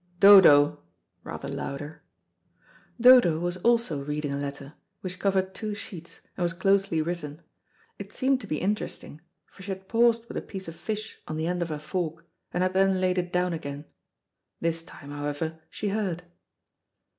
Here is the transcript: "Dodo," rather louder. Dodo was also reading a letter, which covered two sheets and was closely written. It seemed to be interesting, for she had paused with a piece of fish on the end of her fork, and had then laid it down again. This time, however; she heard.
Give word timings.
"Dodo," 0.19 0.81
rather 1.23 1.47
louder. 1.47 2.01
Dodo 2.99 3.37
was 3.37 3.57
also 3.57 4.03
reading 4.03 4.33
a 4.33 4.37
letter, 4.39 4.73
which 5.01 5.19
covered 5.19 5.53
two 5.53 5.75
sheets 5.75 6.21
and 6.35 6.41
was 6.41 6.53
closely 6.53 7.03
written. 7.03 7.43
It 7.99 8.11
seemed 8.11 8.41
to 8.41 8.47
be 8.47 8.57
interesting, 8.59 9.21
for 9.45 9.61
she 9.61 9.69
had 9.69 9.87
paused 9.87 10.25
with 10.27 10.37
a 10.37 10.41
piece 10.41 10.67
of 10.67 10.75
fish 10.75 11.19
on 11.27 11.37
the 11.37 11.45
end 11.45 11.61
of 11.61 11.69
her 11.69 11.77
fork, 11.77 12.25
and 12.51 12.63
had 12.63 12.73
then 12.73 12.99
laid 12.99 13.19
it 13.19 13.31
down 13.31 13.53
again. 13.53 13.85
This 14.59 14.81
time, 14.81 15.11
however; 15.11 15.59
she 15.69 15.89
heard. 15.89 16.23